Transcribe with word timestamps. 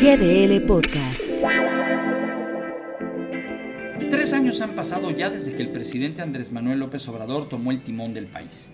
GDL 0.00 0.62
Podcast. 0.62 1.30
Tres 4.10 4.32
años 4.32 4.62
han 4.62 4.70
pasado 4.70 5.10
ya 5.10 5.28
desde 5.28 5.52
que 5.52 5.60
el 5.60 5.68
presidente 5.68 6.22
Andrés 6.22 6.52
Manuel 6.52 6.78
López 6.78 7.06
Obrador 7.08 7.50
tomó 7.50 7.70
el 7.70 7.82
timón 7.82 8.14
del 8.14 8.24
país. 8.24 8.70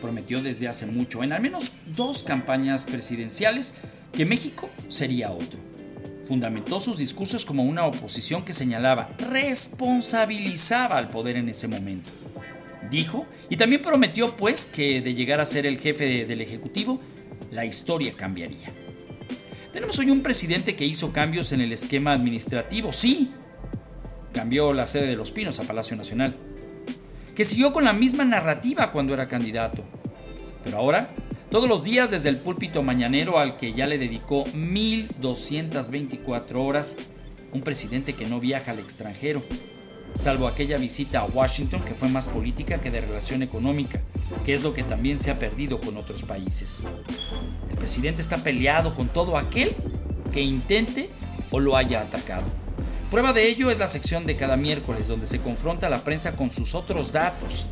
Prometió 0.00 0.40
desde 0.40 0.68
hace 0.68 0.86
mucho, 0.86 1.22
en 1.22 1.34
al 1.34 1.42
menos 1.42 1.72
dos 1.94 2.22
campañas 2.22 2.86
presidenciales, 2.86 3.74
que 4.14 4.24
México 4.24 4.70
sería 4.88 5.30
otro. 5.30 5.60
Fundamentó 6.24 6.80
sus 6.80 6.96
discursos 6.96 7.44
como 7.44 7.64
una 7.64 7.84
oposición 7.84 8.42
que 8.42 8.54
señalaba, 8.54 9.14
responsabilizaba 9.18 10.96
al 10.96 11.10
poder 11.10 11.36
en 11.36 11.50
ese 11.50 11.68
momento. 11.68 12.08
Dijo, 12.90 13.26
y 13.50 13.58
también 13.58 13.82
prometió 13.82 14.38
pues 14.38 14.64
que 14.64 15.02
de 15.02 15.12
llegar 15.12 15.38
a 15.38 15.44
ser 15.44 15.66
el 15.66 15.78
jefe 15.78 16.24
del 16.24 16.40
Ejecutivo, 16.40 16.98
la 17.50 17.66
historia 17.66 18.14
cambiaría. 18.16 18.81
Tenemos 19.72 19.98
hoy 19.98 20.10
un 20.10 20.22
presidente 20.22 20.76
que 20.76 20.84
hizo 20.84 21.14
cambios 21.14 21.50
en 21.52 21.62
el 21.62 21.72
esquema 21.72 22.12
administrativo, 22.12 22.92
sí. 22.92 23.32
Cambió 24.34 24.74
la 24.74 24.86
sede 24.86 25.06
de 25.06 25.16
Los 25.16 25.32
Pinos 25.32 25.58
a 25.60 25.64
Palacio 25.64 25.96
Nacional. 25.96 26.36
Que 27.34 27.46
siguió 27.46 27.72
con 27.72 27.84
la 27.84 27.94
misma 27.94 28.26
narrativa 28.26 28.92
cuando 28.92 29.14
era 29.14 29.28
candidato. 29.28 29.82
Pero 30.62 30.76
ahora, 30.76 31.14
todos 31.50 31.70
los 31.70 31.84
días 31.84 32.10
desde 32.10 32.28
el 32.28 32.36
púlpito 32.36 32.82
mañanero 32.82 33.38
al 33.38 33.56
que 33.56 33.72
ya 33.72 33.86
le 33.86 33.96
dedicó 33.96 34.44
1224 34.52 36.62
horas, 36.62 36.98
un 37.54 37.62
presidente 37.62 38.14
que 38.14 38.26
no 38.26 38.40
viaja 38.40 38.72
al 38.72 38.78
extranjero, 38.78 39.42
salvo 40.14 40.46
aquella 40.46 40.78
visita 40.78 41.20
a 41.20 41.24
Washington 41.24 41.82
que 41.84 41.94
fue 41.94 42.08
más 42.08 42.28
política 42.28 42.80
que 42.80 42.90
de 42.90 43.00
relación 43.00 43.42
económica, 43.42 44.00
que 44.44 44.54
es 44.54 44.62
lo 44.62 44.74
que 44.74 44.82
también 44.82 45.18
se 45.18 45.30
ha 45.30 45.38
perdido 45.38 45.80
con 45.80 45.96
otros 45.96 46.24
países. 46.24 46.84
El 47.70 47.76
presidente 47.76 48.20
está 48.20 48.38
peleado 48.38 48.94
con 48.94 49.08
todo 49.08 49.36
aquel 49.36 49.74
que 50.32 50.40
intente 50.40 51.10
o 51.50 51.60
lo 51.60 51.76
haya 51.76 52.00
atacado. 52.00 52.44
Prueba 53.10 53.32
de 53.32 53.48
ello 53.48 53.70
es 53.70 53.78
la 53.78 53.88
sección 53.88 54.24
de 54.26 54.36
cada 54.36 54.56
miércoles 54.56 55.08
donde 55.08 55.26
se 55.26 55.40
confronta 55.40 55.86
a 55.86 55.90
la 55.90 56.02
prensa 56.02 56.36
con 56.36 56.50
sus 56.50 56.74
otros 56.74 57.12
datos, 57.12 57.66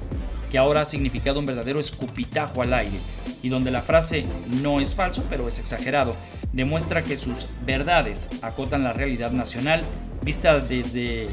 que 0.50 0.58
ahora 0.58 0.83
ha 0.83 0.84
significado 0.84 1.41
un 1.41 1.46
verdadero 1.46 1.80
escupitajo 1.80 2.61
al 2.61 2.74
aire, 2.74 2.98
y 3.42 3.48
donde 3.48 3.70
la 3.70 3.80
frase 3.80 4.27
no 4.62 4.80
es 4.80 4.94
falso 4.94 5.24
pero 5.30 5.48
es 5.48 5.58
exagerado 5.58 6.14
demuestra 6.52 7.05
que 7.05 7.16
sus 7.16 7.46
verdades 7.64 8.30
acotan 8.42 8.84
la 8.84 8.92
realidad 8.92 9.30
nacional 9.30 9.84
vista 10.22 10.61
desde 10.61 11.28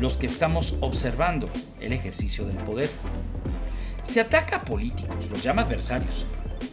los 0.00 0.16
que 0.16 0.26
estamos 0.26 0.76
observando 0.80 1.48
el 1.80 1.92
ejercicio 1.92 2.44
del 2.44 2.56
poder. 2.58 2.90
Se 4.02 4.20
ataca 4.20 4.56
a 4.56 4.64
políticos, 4.64 5.28
los 5.30 5.42
llama 5.42 5.62
adversarios, 5.62 6.26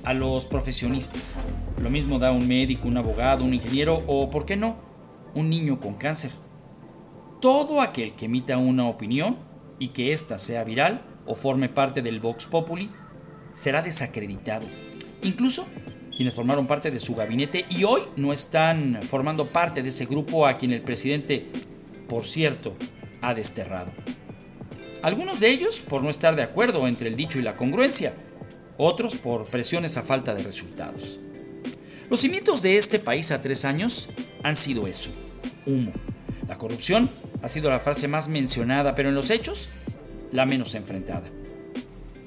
a 0.04 0.14
los 0.14 0.46
profesionistas. 0.46 1.36
Lo 1.82 1.90
mismo 1.90 2.20
da 2.20 2.32
un 2.32 2.48
médico, 2.48 2.88
un 2.88 2.98
abogado, 2.98 3.44
un 3.44 3.54
ingeniero 3.54 4.04
o, 4.08 4.30
¿por 4.30 4.46
qué 4.46 4.56
no?, 4.56 4.78
un 5.34 5.50
niño 5.50 5.82
con 5.82 5.96
cáncer. 5.96 6.32
Todo 7.42 7.82
aquel 7.82 8.14
que 8.14 8.26
emita 8.26 8.58
una 8.58 8.88
opinión 8.88 9.38
y 9.80 9.90
que 9.90 10.14
ésta 10.14 10.40
sea 10.40 10.64
viral 10.64 11.06
o 11.26 11.36
forme 11.36 11.68
parte 11.68 12.02
del 12.02 12.20
Vox 12.20 12.46
Populi 12.46 12.90
será 13.54 13.82
desacreditado. 13.82 14.66
Incluso 15.24 15.66
quienes 16.16 16.34
formaron 16.34 16.68
parte 16.68 16.92
de 16.92 17.00
su 17.00 17.16
gabinete 17.16 17.66
y 17.70 17.84
hoy 17.84 18.02
no 18.16 18.32
están 18.32 19.02
formando 19.04 19.46
parte 19.46 19.84
de 19.84 19.90
ese 19.90 20.06
grupo 20.06 20.48
a 20.48 20.58
quien 20.58 20.72
el 20.72 20.82
presidente, 20.82 21.52
por 22.08 22.26
cierto, 22.26 22.76
ha 23.28 23.34
desterrado. 23.34 23.92
Algunos 25.02 25.40
de 25.40 25.50
ellos 25.50 25.82
por 25.82 26.04
no 26.04 26.10
estar 26.10 26.36
de 26.36 26.44
acuerdo 26.44 26.88
entre 26.88 27.10
el 27.10 27.16
dicho 27.16 27.40
y 27.40 27.42
la 27.42 27.56
congruencia, 27.56 28.14
otros 28.78 29.16
por 29.16 29.46
presiones 29.46 29.98
a 29.98 30.04
falta 30.04 30.34
de 30.34 30.44
resultados. 30.44 31.20
Los 32.10 32.20
cimientos 32.20 32.62
de 32.62 32.78
este 32.78 33.00
país 33.00 33.32
a 33.32 33.42
tres 33.42 33.66
años 33.66 34.10
han 34.44 34.56
sido 34.56 34.88
eso, 34.88 35.10
humo. 35.66 35.92
La 36.48 36.58
corrupción 36.58 37.10
ha 37.42 37.48
sido 37.48 37.70
la 37.70 37.80
frase 37.80 38.08
más 38.08 38.30
mencionada, 38.30 38.94
pero 38.96 39.10
en 39.10 39.16
los 39.16 39.32
hechos, 39.32 39.70
la 40.32 40.46
menos 40.46 40.76
enfrentada. 40.76 41.30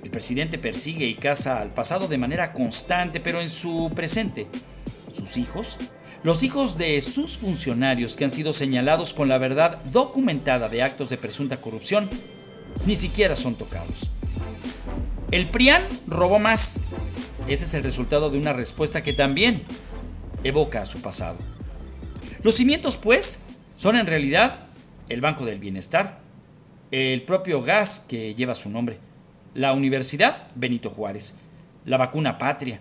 El 0.02 0.10
presidente 0.10 0.58
persigue 0.58 1.06
y 1.06 1.14
caza 1.14 1.60
al 1.60 1.70
pasado 1.70 2.08
de 2.08 2.18
manera 2.18 2.52
constante, 2.52 3.20
pero 3.20 3.40
en 3.40 3.48
su 3.48 3.90
presente, 3.94 4.46
sus 5.12 5.36
hijos 5.36 5.78
los 6.22 6.42
hijos 6.42 6.76
de 6.76 7.00
sus 7.00 7.38
funcionarios 7.38 8.16
que 8.16 8.24
han 8.24 8.30
sido 8.30 8.52
señalados 8.52 9.14
con 9.14 9.28
la 9.28 9.38
verdad 9.38 9.82
documentada 9.84 10.68
de 10.68 10.82
actos 10.82 11.08
de 11.10 11.16
presunta 11.16 11.60
corrupción 11.60 12.10
ni 12.86 12.96
siquiera 12.96 13.36
son 13.36 13.54
tocados. 13.54 14.10
El 15.30 15.48
PRIAN 15.50 15.82
robó 16.06 16.38
más. 16.38 16.80
Ese 17.46 17.64
es 17.64 17.74
el 17.74 17.82
resultado 17.82 18.30
de 18.30 18.38
una 18.38 18.52
respuesta 18.52 19.02
que 19.02 19.12
también 19.12 19.64
evoca 20.44 20.82
a 20.82 20.86
su 20.86 21.00
pasado. 21.00 21.38
Los 22.42 22.56
cimientos, 22.56 22.96
pues, 22.96 23.42
son 23.76 23.96
en 23.96 24.06
realidad 24.06 24.66
el 25.08 25.20
Banco 25.20 25.44
del 25.44 25.58
Bienestar, 25.58 26.20
el 26.90 27.22
propio 27.22 27.62
gas 27.62 28.04
que 28.08 28.34
lleva 28.34 28.54
su 28.54 28.70
nombre, 28.70 28.98
la 29.54 29.72
Universidad 29.72 30.48
Benito 30.54 30.90
Juárez, 30.90 31.36
la 31.84 31.96
vacuna 31.96 32.38
Patria, 32.38 32.80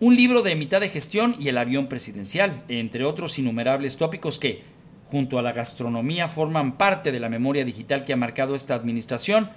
un 0.00 0.16
libro 0.16 0.40
de 0.40 0.54
mitad 0.54 0.80
de 0.80 0.88
gestión 0.88 1.36
y 1.38 1.48
el 1.48 1.58
avión 1.58 1.86
presidencial, 1.86 2.64
entre 2.68 3.04
otros 3.04 3.38
innumerables 3.38 3.98
tópicos 3.98 4.38
que, 4.38 4.62
junto 5.06 5.38
a 5.38 5.42
la 5.42 5.52
gastronomía, 5.52 6.26
forman 6.26 6.78
parte 6.78 7.12
de 7.12 7.20
la 7.20 7.28
memoria 7.28 7.66
digital 7.66 8.04
que 8.04 8.14
ha 8.14 8.16
marcado 8.16 8.54
esta 8.54 8.74
administración, 8.74 9.50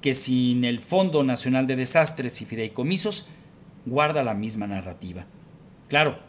que 0.00 0.14
sin 0.14 0.64
el 0.64 0.78
Fondo 0.78 1.24
Nacional 1.24 1.66
de 1.66 1.74
Desastres 1.74 2.40
y 2.40 2.44
Fideicomisos 2.44 3.28
guarda 3.84 4.22
la 4.22 4.34
misma 4.34 4.68
narrativa. 4.68 5.26
Claro, 5.88 6.20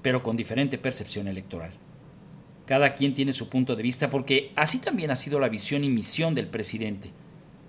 pero 0.00 0.22
con 0.22 0.36
diferente 0.36 0.78
percepción 0.78 1.26
electoral. 1.26 1.72
Cada 2.66 2.94
quien 2.94 3.14
tiene 3.14 3.32
su 3.32 3.48
punto 3.48 3.74
de 3.74 3.82
vista 3.82 4.10
porque 4.10 4.52
así 4.54 4.78
también 4.78 5.10
ha 5.10 5.16
sido 5.16 5.40
la 5.40 5.48
visión 5.48 5.82
y 5.82 5.88
misión 5.88 6.36
del 6.36 6.46
presidente. 6.46 7.10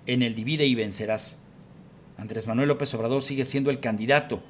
En 0.06 0.22
el 0.22 0.36
divide 0.36 0.66
y 0.66 0.76
vencerás. 0.76 1.44
Andrés 2.16 2.46
Manuel 2.46 2.68
López 2.68 2.94
Obrador 2.94 3.22
sigue 3.22 3.44
siendo 3.44 3.70
el 3.70 3.80
candidato, 3.80 4.42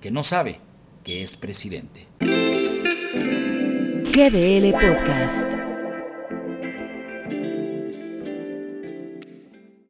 que 0.00 0.10
no 0.10 0.22
sabe 0.22 0.60
que 1.04 1.22
es 1.22 1.36
presidente. 1.36 2.06
GDL 4.10 4.72
Podcast. 4.72 5.67